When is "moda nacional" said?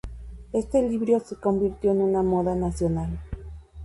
2.23-3.19